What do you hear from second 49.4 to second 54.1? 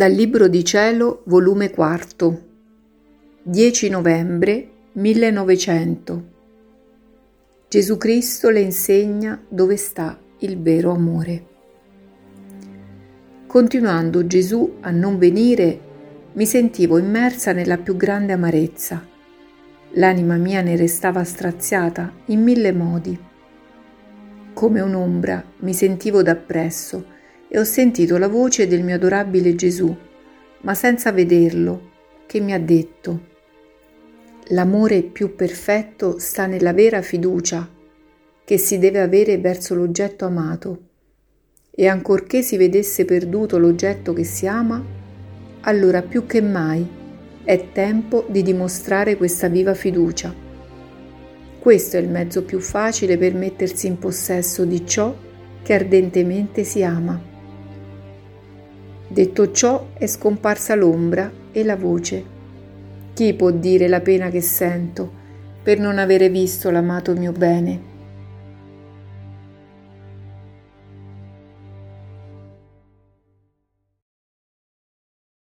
viva fiducia. Questo è il mezzo più facile per mettersi in